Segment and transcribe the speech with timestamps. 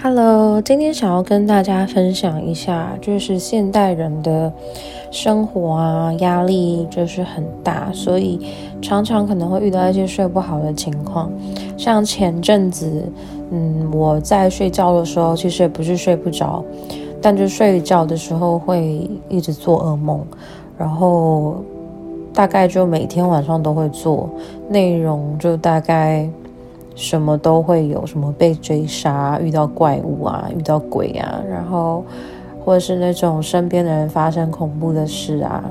[0.00, 4.52] Hello，今天想要跟大家分享一下，就是现代人的
[5.10, 8.40] 生活啊，压力就是很大，所以
[8.80, 11.30] 常常可能会遇到一些睡不好的情况。
[11.76, 13.04] 像前阵子，
[13.50, 16.64] 嗯，我在睡觉的时候，其实也不是睡不着，
[17.20, 20.20] 但就睡觉的时候会一直做噩梦，
[20.76, 21.62] 然后
[22.34, 24.28] 大概就每天晚上都会做，
[24.68, 26.28] 内容就大概。
[26.94, 32.04] 什么都会有，什么被追杀、遇到怪物啊、遇到鬼啊，然后
[32.64, 35.64] 或者是那种身边的人发生恐怖的事啊，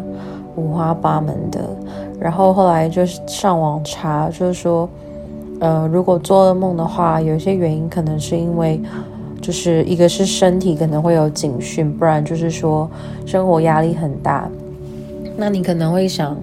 [0.55, 1.59] 五花八门的。
[2.20, 4.90] 然后后来就是上网查，就是说，
[5.59, 8.81] 呃，如果做噩梦的话，有一些原因可能是因为，
[9.42, 12.90] 就是一个是身体可能会有警讯，不然就是说
[13.26, 14.50] 生活压力很大，
[15.38, 16.36] 那你可能会想。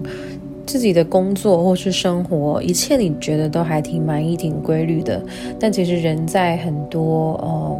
[0.69, 5.19] 自己的工作或是生活，一切你觉得都还挺满意、挺规律的，
[5.59, 7.79] 但其实人在很多嗯，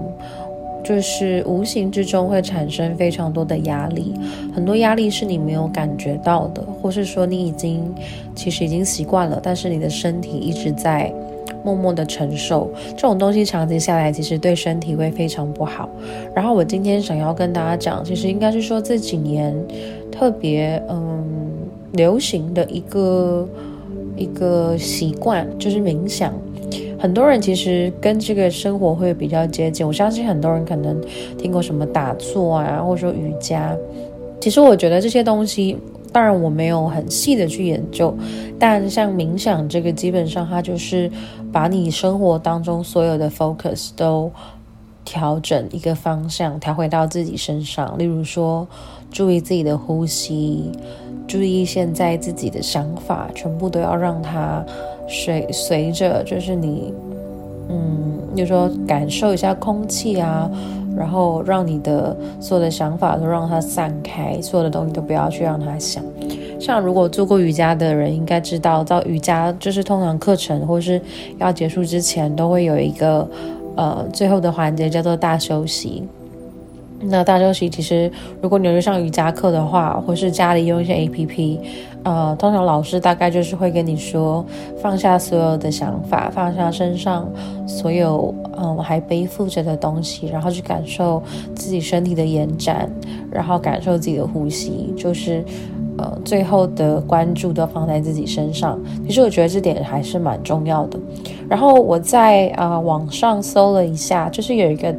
[0.83, 4.15] 就是无形之中会产生非常多的压力，
[4.55, 7.93] 很多压力是你没有感觉到的，或是说你已经
[8.33, 11.13] 其实已经习惯了，但是你的身体一直在
[11.63, 15.87] 默默的承受这种东西，长期下来其实对身体会非常不好。
[16.33, 19.55] 然后我今天想要跟大家讲，其实应该是说这几年
[20.11, 21.23] 特别嗯。
[21.93, 23.47] 流行的一个
[24.15, 26.33] 一个习惯就是冥想，
[26.99, 29.85] 很多人其实跟这个生活会比较接近。
[29.85, 30.99] 我相信很多人可能
[31.37, 33.75] 听过什么打坐啊，或者说瑜伽。
[34.39, 35.77] 其实我觉得这些东西，
[36.13, 38.15] 当然我没有很细的去研究，
[38.57, 41.11] 但像冥想这个，基本上它就是
[41.51, 44.31] 把你生活当中所有的 focus 都
[45.03, 47.97] 调整一个方向，调回到自己身上。
[47.97, 48.65] 例如说，
[49.11, 50.71] 注意自己的呼吸。
[51.27, 54.65] 注意现在自己的想法，全部都要让它
[55.07, 56.91] 随随着，就是你，
[57.69, 60.49] 嗯，就说感受一下空气啊，
[60.97, 66.03] 然后让你的所有的想法都让它散开，所有的东西都不要去让它想。
[66.59, 70.99] 像如果做过瑜伽的人，应该知道，到瑜伽就是通常课程或是
[71.37, 73.29] 要结束之前，都会有一个
[73.75, 76.03] 呃最后的环节叫做大休息。
[77.01, 78.11] 那大休息其实，
[78.41, 81.57] 如果你有去上瑜伽课的话，或是家里用一些 APP，
[82.03, 84.45] 呃，通常老师大概就是会跟你说，
[84.81, 87.25] 放下所有的想法，放下身上
[87.65, 91.23] 所有嗯还背负着的东西，然后去感受
[91.55, 92.91] 自己身体的延展，
[93.31, 95.41] 然后感受自己的呼吸，就是
[95.97, 98.77] 呃最后的关注都放在自己身上。
[99.07, 100.99] 其实我觉得这点还是蛮重要的。
[101.47, 104.93] 然后我在啊、网上搜了一下，就是有一个。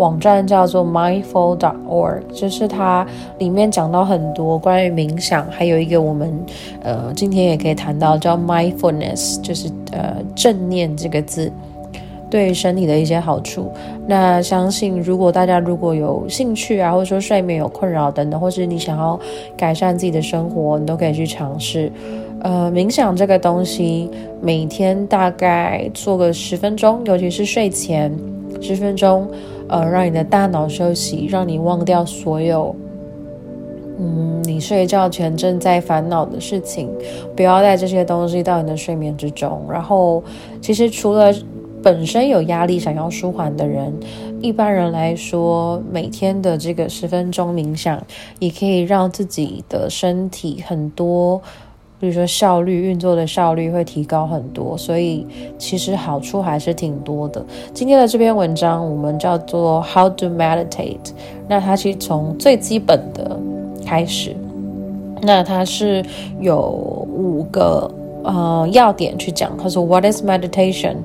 [0.00, 3.06] 网站叫做 mindful.org，就是它
[3.36, 6.32] 里面讲到很多关于冥想，还有一个我们
[6.82, 11.52] 呃今天也可以谈到叫 mindfulness，就是呃正念这个字
[12.30, 13.70] 对身体的一些好处。
[14.06, 19.20] 那相信如果大家如果有兴趣啊，或者说睡眠有困扰等等，或是你想要
[19.54, 21.92] 改善自己的生活，你都可以去尝试。
[22.42, 24.10] 呃，冥想这个东西，
[24.40, 28.10] 每天大概做个十分钟，尤其是睡前
[28.60, 29.28] 十分钟。
[29.72, 32.74] 呃，让你的大脑休息，让你忘掉所有，
[34.00, 36.90] 嗯，你睡觉前正在烦恼的事情，
[37.36, 39.64] 不要带这些东西到你的睡眠之中。
[39.70, 40.24] 然后，
[40.60, 41.32] 其实除了
[41.80, 43.94] 本身有压力想要舒缓的人，
[44.40, 48.02] 一般人来说，每天的这个十分钟冥想，
[48.40, 51.40] 也可以让自己的身体很多。
[52.00, 55.26] 比如说效率运作的效率会提高很多，所以
[55.58, 57.44] 其实好处还是挺多的。
[57.74, 61.10] 今天的这篇文章我们叫做 How to Meditate，
[61.46, 63.38] 那它其实从最基本的
[63.84, 64.34] 开始，
[65.20, 66.02] 那它是
[66.40, 67.90] 有五个
[68.24, 69.54] 呃要点去讲。
[69.58, 70.96] 他说 What is meditation?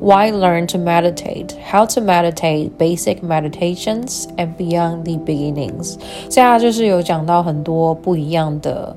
[0.00, 1.50] Why learn to meditate?
[1.70, 2.70] How to meditate?
[2.76, 5.94] Basic meditations and beyond the beginnings。
[6.28, 8.96] 现在就是有讲到很多不一样的。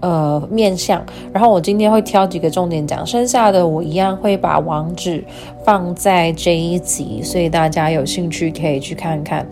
[0.00, 1.02] 呃，面向，
[1.32, 5.24] 然后我今天会挑几个重点讲，剩下的我一样会把网址
[5.64, 9.46] 放在这一集，所以大家有兴趣可以去看看。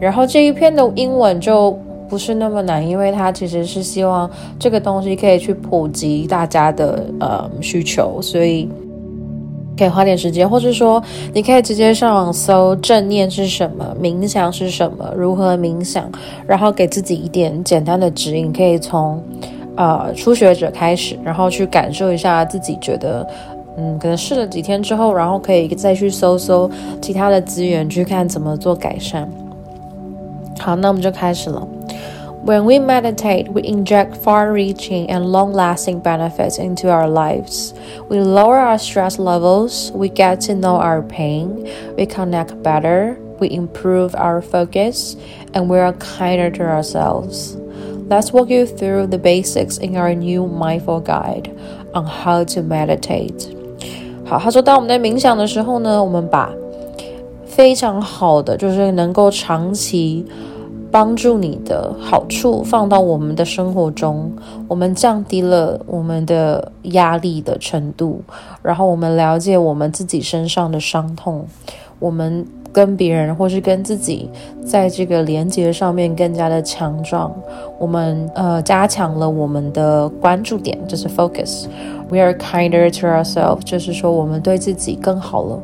[0.00, 1.76] 然后这一篇的英文就
[2.08, 8.68] 不是那么难，因为它其实是希望这个东西可以去普及大家的呃需求，所以
[9.76, 11.02] 可以花点时间，或者说
[11.34, 16.08] 你可以直接上网搜正念是什么，冥想是什么，如何冥想，
[16.46, 19.20] 然后给自己一点简单的指引，可以从。
[19.77, 23.27] 呃，初学者开始，然后去感受一下自己觉得，
[23.77, 26.69] 嗯，可能试了几天之后，然后可以再去搜搜
[27.01, 29.27] 其他的资源，去看怎么做改善。
[30.59, 31.67] 好，那我们就开始了。
[32.45, 37.71] When we meditate, we inject far-reaching and long-lasting benefits into our lives.
[38.09, 41.65] We lower our stress levels, we get to know our pain,
[41.97, 43.15] we connect better.
[43.43, 45.15] we improve our focus,
[45.53, 47.57] and we are kinder to ourselves.
[48.08, 51.50] Let's walk you through the basics in our new mindful guide
[51.92, 53.48] on how to meditate.
[54.24, 56.50] 好，他说，当我们在冥想的时候呢，我们把
[57.44, 60.24] 非常好的，就是能够长期
[60.90, 64.32] 帮助你的好处放到我们的生活中，
[64.68, 68.22] 我们降低了我们的压力的程度，
[68.62, 71.46] 然后我们了解我们自己身上的伤痛，
[71.99, 74.29] 我们跟别人或是跟自己
[74.65, 77.33] 在这个连接上面更加的强壮，
[77.77, 85.59] 我们呃加强了我们的关注点，就是 focus。We are kinder to ourselves，就是说我们对自己更好了。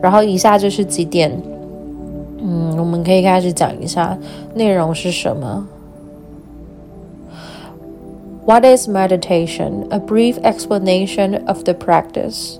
[0.00, 1.32] 然后以下就是几点。
[2.44, 4.18] 嗯，我们可以开始讲一下
[4.54, 5.68] 内容是什么。
[8.44, 9.86] What is meditation?
[9.90, 12.56] A brief explanation of the practice.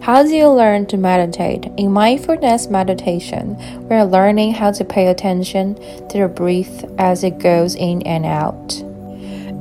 [0.00, 1.70] How do you learn to meditate?
[1.76, 3.56] In mindfulness meditation,
[3.88, 5.74] we are learning how to pay attention
[6.08, 8.82] to the breath as it goes in and out,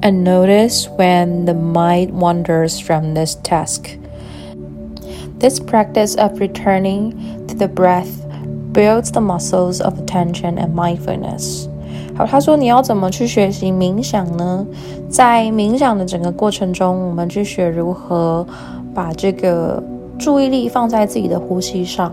[0.04, 3.98] and notice when the mind wanders from this task.
[5.40, 8.24] This practice of returning to the breath
[8.72, 11.68] builds the muscles of attention and mindfulness。
[12.16, 14.66] 好，他说你要怎么去学习冥想呢？
[15.10, 18.46] 在冥想的整个过程中，我们去学如何
[18.94, 19.84] 把这个
[20.21, 22.13] 注意力放在自己的呼吸上，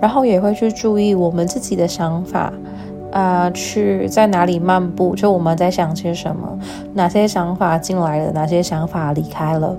[0.00, 2.52] 然后也会去注意我们自己的想法，
[3.10, 6.58] 啊、去在哪里漫步，就我们在想些什么，
[6.94, 9.76] 哪些想法进来了，哪些想法离开了，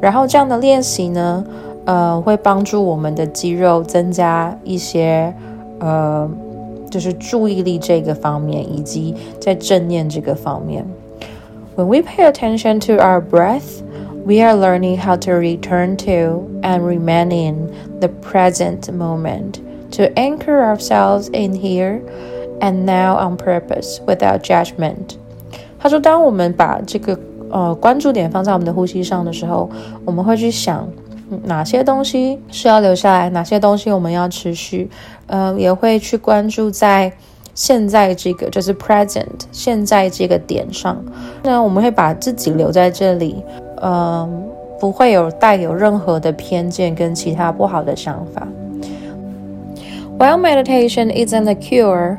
[0.00, 1.44] 然后这样的练习呢，
[1.84, 5.32] 呃，会帮助我们的肌肉增加一些。
[5.80, 6.30] 呃，
[6.88, 10.86] 就是注意力这个方面，以及在正念这个方面。
[11.76, 13.82] When we pay attention to our breath,
[14.25, 19.59] we are learning how to return to and remain in the present moment,
[19.91, 22.01] to anchor ourselves in here
[22.61, 25.17] and now on purpose, without judgment.
[25.79, 27.17] 他说，当我们把这个
[27.49, 29.69] 呃关注点放在我们的呼吸上的时候，
[30.05, 30.87] 我们会去想。
[31.43, 34.89] 哪些东西是要留下来，哪些东西我们要持续，
[35.27, 37.13] 呃，也会去关注在
[37.53, 40.97] 现在这个就是 present 现在这个点上。
[41.43, 43.43] 那我们会把自己留在这里，
[43.81, 44.29] 嗯、呃，
[44.79, 48.47] 不会有带有任何的偏见跟其他不好的想法。
[50.17, 52.17] While meditation isn't a cure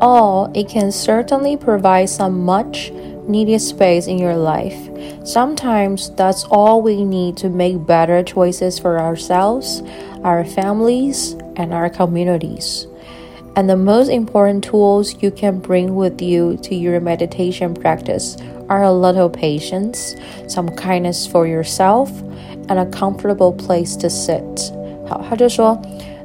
[0.00, 2.90] all, it can certainly provide some much
[3.28, 4.76] needed space in your life.
[5.24, 9.82] Sometimes that's all we need to make better choices for ourselves,
[10.22, 12.86] our families, and our communities.
[13.54, 18.83] And the most important tools you can bring with you to your meditation practice are
[18.83, 20.15] a little patience,
[20.47, 22.09] some kindness for yourself,
[22.67, 24.71] and a comfortable place to sit.
[25.07, 25.77] 好，他就说，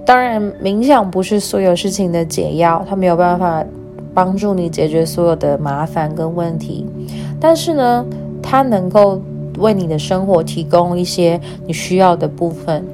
[0.05, 3.65] 当然，冥想不是所有事情的解药，它没有办法
[4.12, 6.85] 帮助你解决所有的麻烦跟问题。
[7.41, 8.05] 但是呢，
[8.43, 9.21] 它能够
[9.59, 12.85] 为你的生活提供一些你需要的部分。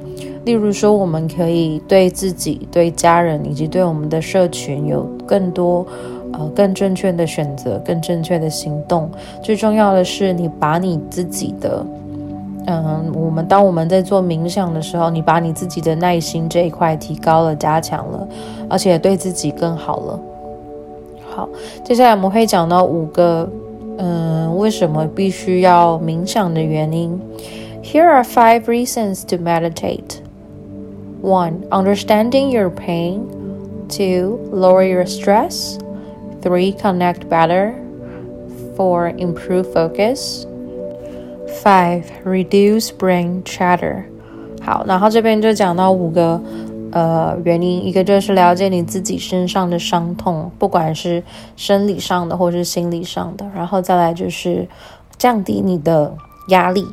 [0.45, 5.85] 例如说，我们可以对自己、对家人以及对我们的社群有更多、
[6.33, 9.09] 呃，更正确的选择、更正确的行动。
[9.41, 11.85] 最重要的是，你把你自己的，
[12.67, 18.27] 嗯，我们当我们在做冥想的时候，你把你自己的耐心这一块提高了、加强了，
[18.69, 20.19] 而且对自己更好了。
[21.29, 21.49] 好，
[21.83, 23.49] 接下来我们会讲到五个。
[24.01, 27.19] 嗯，为什么必须要冥想的原因
[27.83, 30.21] ？Here are five reasons to meditate.
[31.21, 33.23] One, understanding your pain.
[33.89, 35.77] Two, lower your stress.
[36.41, 37.73] Three, connect better.
[38.75, 40.45] Four, improve focus.
[41.63, 44.03] Five, reduce brain chatter.
[44.61, 46.41] 好，然后这边就讲到五个。
[46.91, 51.21] 呃，原因一个就是了解你自己身上的伤痛，不管是
[51.55, 54.67] 生理上的或是心理上的，然后再来就是
[55.15, 56.11] 降低你的
[56.47, 56.83] 压力。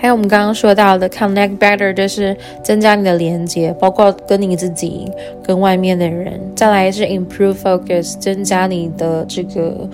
[0.00, 5.06] 还有我们刚刚说到的 connect better，就是增加你的连接，包括跟你自己、
[5.42, 6.40] 跟外面的人。
[6.56, 9.88] 再来是 improve focus，增加你的这个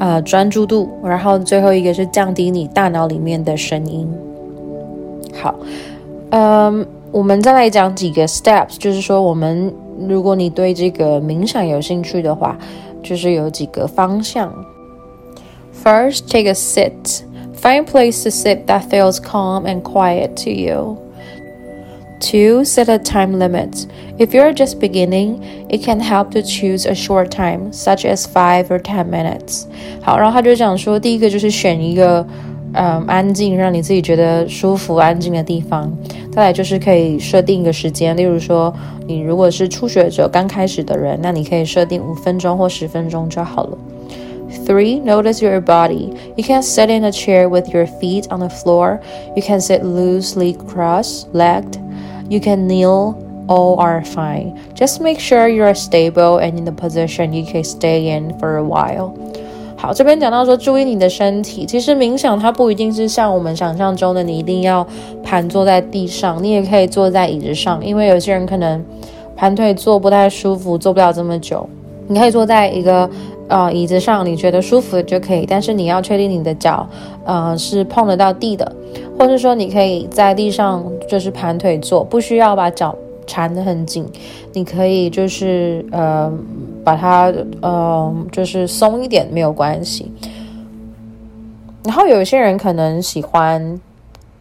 [0.00, 0.90] 呃专注度。
[1.04, 4.12] 然后最后一个是降低你大脑里面的声音。
[5.40, 5.54] 好，
[6.30, 6.84] 嗯。
[7.12, 9.70] 我们再来讲几个 steps，就是说，我们
[10.08, 12.58] 如果你对这个冥想有兴趣的话，
[13.02, 14.50] 就是有几个方向。
[15.84, 17.20] First, take a sit.
[17.61, 20.97] Find a place to sit that feels calm and quiet to you.
[22.19, 23.85] Two, set a time limit.
[24.17, 28.69] If you're just beginning, it can help to choose a short time, such as five
[28.69, 29.65] or ten minutes.
[30.01, 32.25] 好，然后他就讲说，第一个就是选一个
[32.73, 35.91] 嗯，安静，让你自己觉得舒服、安静的地方。
[36.31, 38.73] 再来就是可以设定一个时间，例如说，
[39.07, 43.77] 你如果是初学者、刚开始的人，那你可以设定五分钟或十分钟就好了。
[44.65, 46.13] Three, notice your body.
[46.35, 48.99] You can sit in a chair with your feet on the floor.
[49.35, 51.77] You can sit loosely cross-legged.
[52.29, 53.15] You can kneel.
[53.49, 54.59] All are fine.
[54.75, 58.57] Just make sure you are stable and in the position you can stay in for
[58.57, 59.13] a while.
[59.77, 61.65] 好，这边讲到说，注意你的身体。
[61.65, 64.85] 其实冥想它不一定是像我们想象中的，你一定要
[65.23, 67.85] 盘坐在地上，你也可以坐在椅子上。
[67.85, 68.83] 因为有些人可能
[69.37, 71.69] 盘腿坐不太舒服，坐不了这么久。
[72.09, 73.09] 你可以坐在一个
[73.52, 75.44] 呃椅子上，你觉得舒服就可以。
[75.46, 76.88] 但是你要确定你的脚
[77.24, 78.72] 呃是碰得到地的，
[79.18, 84.06] 或是说你可以在地上就是盘腿坐，不需要把脚缠得很紧。
[84.54, 86.32] 你可以就是呃。
[86.84, 90.10] 把它，呃，就是松一点没有关系。
[91.84, 93.80] 然后有些人可能喜欢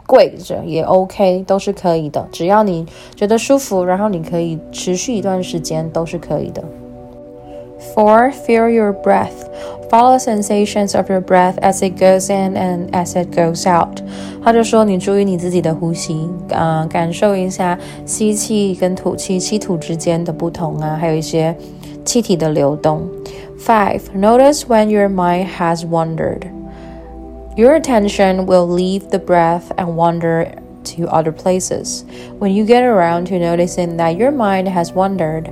[0.08, 2.84] 跪着也 OK，都是可以的，只要你
[3.15, 6.63] 觉得舒服，然后你可以持续一段时间都是可以的。
[7.95, 9.49] Four, feel your breath.
[9.90, 14.02] Follow sensations of your breath as it goes in and as it goes out.
[14.42, 21.56] 他就说，你注意你自己的呼吸，啊、呃，感受一下吸气跟吐气，气吐之间的不同啊，还有一些。
[22.06, 23.02] 气体的流动。
[23.59, 26.42] Five, notice when your mind has wandered.
[27.56, 30.47] Your attention will leave the breath and wander
[30.95, 32.04] to other places.
[32.38, 35.47] When you get around to noticing that your mind has wandered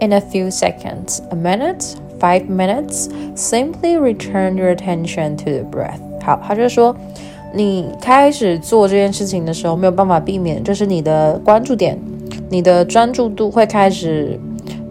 [0.00, 6.00] in a few seconds, a minute, five minutes, simply return your attention to the breath.
[6.20, 6.94] 好，他就说，
[7.52, 11.98] 你开始做这件事情的时候，没有办法避免，就是你的关注点，
[12.50, 14.38] 你的专注度会开始。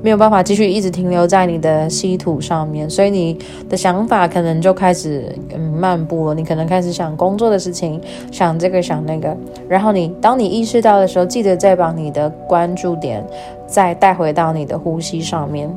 [0.02, 3.38] 没有办法继续一直停留在你的稀土上面，所以你
[3.68, 6.34] 的想法可能就开始嗯漫步了。
[6.34, 8.00] 你可能开始想工作的事情，
[8.32, 9.36] 想这个想那个。
[9.68, 13.22] 然后你当你意识到的时候，记得再把你的关注点
[13.66, 15.70] 再带回到你的呼吸上面。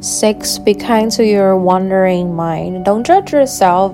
[0.00, 2.84] Six, be kind to your wandering mind.
[2.84, 3.92] Don't judge yourself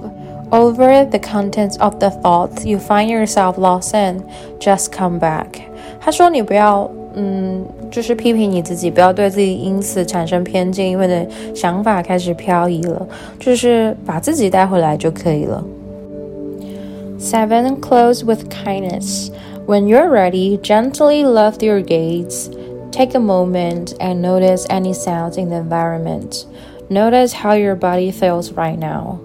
[0.50, 4.22] over the contents of the thoughts you find yourself lost in.
[4.60, 5.46] Just come back.
[5.98, 6.88] 他说你不要。
[7.18, 7.64] 嗯，
[7.95, 13.07] 就是批评你自己，不要对自己因此产生偏见，因为你的想法开始漂移了，
[13.39, 15.63] 就是把自己带回来就可以了。
[17.19, 19.29] Seven, close with kindness.
[19.67, 22.49] When you're ready, gently lift your gaze.
[22.91, 26.45] Take a moment and notice any sounds in the environment.
[26.89, 29.19] Notice how your body feels right now.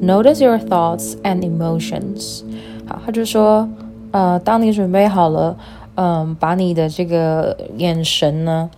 [0.00, 2.42] Notice your thoughts and emotions.
[2.86, 3.68] 好，他就说，
[4.12, 5.56] 呃，当你准备好了。
[5.95, 8.69] 嗯，把你的这个眼神呢，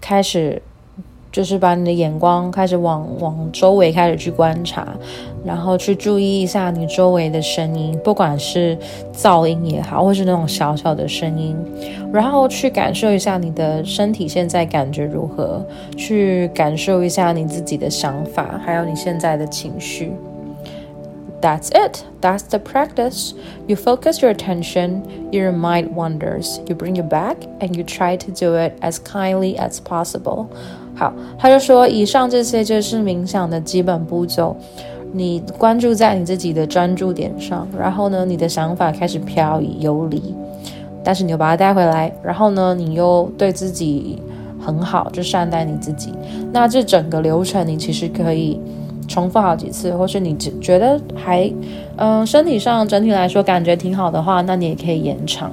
[0.00, 0.62] 开始
[1.30, 4.94] 就是把你的眼光开始往往周围开始去观察，
[5.44, 8.78] 然后去注意一下你周围的声音，不管是
[9.12, 11.56] 噪音也好，或是那种小小的声音，
[12.12, 15.60] 然后去感受一下你的身体现在感觉如何，
[15.96, 20.12] 去感受一下你自己的想法，还有你现在的情绪。
[21.44, 22.06] That's it.
[22.22, 23.34] That's the practice.
[23.66, 26.58] You focus your attention, your mind wanders.
[26.66, 30.46] You bring it back, and you try to do it as kindly as possible.
[30.96, 34.56] 好，他就说，以上这些就是冥想的基本步骤。
[35.12, 40.34] 你关注在你自己的专注点上，然后呢，你的想法开始飘移游离，
[41.04, 44.18] 但是你又把它带回来，然后呢，你又对自己
[44.58, 46.14] 很好，就善待你自己。
[46.50, 48.58] 那这整个流程，你其实可以。
[49.06, 51.50] 重复好几次，或是你只觉得还，
[51.96, 55.50] 嗯、身体上整体来说感觉挺好的话，那你也可以延长。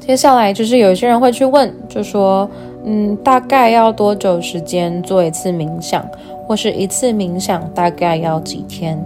[0.00, 2.48] 接下来就是有些人会去问，就说，
[2.84, 6.08] 嗯，大概要多久时间做一次冥想，
[6.46, 8.96] 或是一次冥想大概要几天？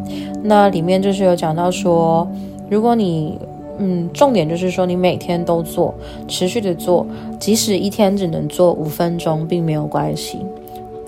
[0.43, 2.29] 那里面就是有讲到说，
[2.69, 3.39] 如果你，
[3.79, 5.95] 嗯，重点就是说你每天都做，
[6.29, 7.07] 持续的做，
[7.39, 10.39] 即使一天只能做五分钟，并没有关系。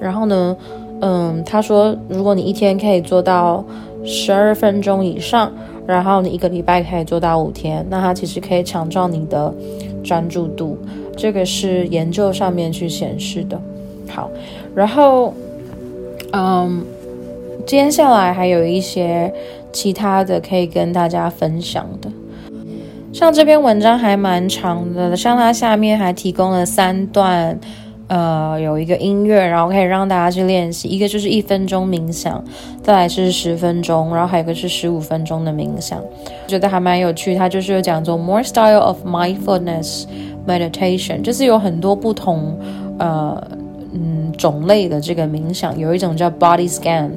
[0.00, 0.57] 然后呢，
[1.04, 3.64] 嗯，他说，如果你一天可以做到
[4.04, 5.52] 十二分钟以上，
[5.85, 9.52] 然后你一个礼拜可以做到五天，那它其实可以强壮你的
[10.04, 10.78] 专注度。
[11.16, 13.61] 这个是研究上面去显示的。
[14.09, 14.30] 好，
[14.76, 15.35] 然后，
[16.32, 16.85] 嗯，
[17.66, 19.32] 接下来还有一些
[19.73, 22.09] 其他的可以跟大家分享的，
[23.12, 27.59] 像这篇文章还蛮长的，像它下面还提供了三段。
[28.09, 30.88] 呃，有一个音乐，然后可以让大家去练习。
[30.88, 32.42] 一个就是一分钟冥想，
[32.82, 35.99] 再来是十分钟，然后还有个是十五分钟的冥想，
[36.47, 37.35] 觉得还蛮有趣。
[37.35, 40.04] 它就是有讲做 more style of mindfulness
[40.47, 42.54] meditation，就是有很多不同
[42.99, 43.42] 呃
[43.92, 45.78] 嗯种类的这个冥想。
[45.78, 47.11] 有一种叫 body scan，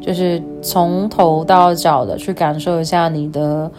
[0.00, 3.70] 就是从头到脚的去感受一下你的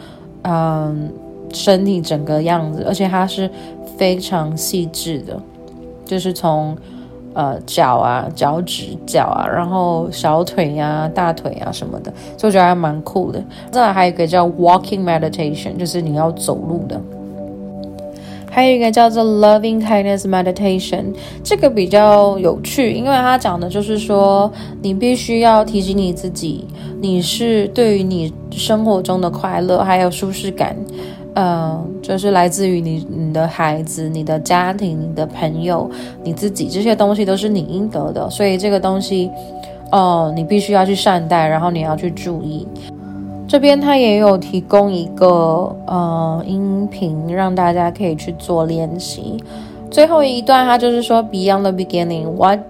[0.43, 1.11] 嗯
[1.51, 3.49] 身体整个样子，而且它是
[3.97, 5.41] 非常细致的，
[6.07, 6.75] 就是从。
[7.33, 13.39] 呃，脚啊，脚趾、脚啊，然后小腿呀、大腿啊什么的，所以我觉得还蛮酷的。
[13.69, 16.99] 再来还有一个叫 Walking Meditation，就是你要走路的。
[18.49, 26.65] 还有一个叫做 Loving Kindness Meditation，这个比较有趣，因为它讲的就是说，你必须要提醒你自己，
[26.99, 30.75] 你是对于你生活中的快乐还有舒适感。
[31.39, 35.87] 嗯，就是来自于你、你的孩子、你的家庭、你的朋友、
[36.23, 39.29] 你自己，这些东西都是你应得的，所以这个东西，
[39.91, 42.67] 哦，你必须要去善待，然后你要去注意。
[43.47, 49.37] 这边他也有提供一个呃音频，让大家可以去做练习。
[49.91, 52.61] 最后一段，他就是说，Beyond the beginning, what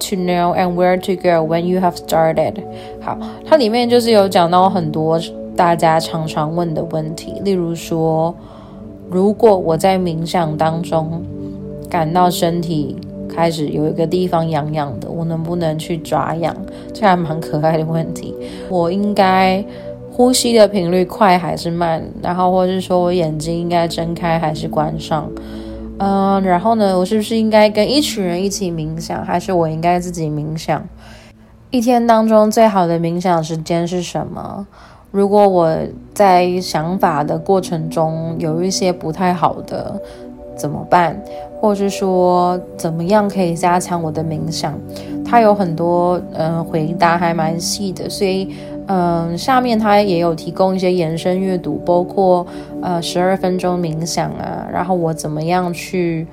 [0.00, 2.54] to know and where to go when you have started。
[3.00, 5.20] 好，它里面就是有讲到很多。
[5.56, 8.34] 大家常常问的问题，例如说，
[9.08, 11.22] 如果我在冥想当中
[11.88, 12.94] 感到身体
[13.26, 16.54] 开始有一个地方痒痒的，我能不能去抓痒？
[16.92, 18.34] 这还蛮可爱的问题。
[18.68, 19.64] 我应该
[20.12, 22.02] 呼吸的频率快还是慢？
[22.22, 25.30] 然后，或是说我眼睛应该睁开还是关上？
[25.98, 30.86] 嗯，然后呢，我是不是应该跟一群人一起冥想，还是我应该自己冥想？
[31.70, 34.66] 一天当中最好的冥想时间是什么？
[35.16, 35.74] 如果我
[36.12, 39.98] 在想法的过程中有一些不太好的，
[40.54, 41.18] 怎么办？
[41.58, 44.78] 或是说怎么样可以加强我的冥想？
[45.24, 48.54] 它有很多嗯、回答还蛮细的，所以
[48.88, 52.46] 嗯、下面它也有提供一些延伸阅读，包括
[52.82, 56.26] 呃十二分钟冥想啊，然后我怎么样去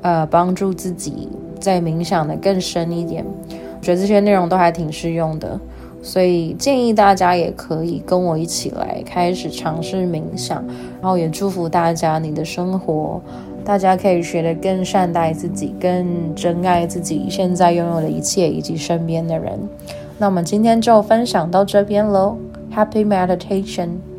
[0.00, 1.28] 呃帮助自己
[1.60, 3.22] 在冥想的更深一点？
[3.50, 5.60] 我觉得这些内容都还挺适用的。
[6.04, 10.62] 所以建议大家也可以跟我一起来开始尝试冥想，
[11.00, 13.18] 然后也祝福大家，你的生活，
[13.64, 19.58] 大家可以学得更善待自己，更珍爱自己现在拥有的一切以及身边的人。
[20.18, 22.36] 那我们今天就分享到这边喽
[22.72, 24.13] ，Happy Meditation。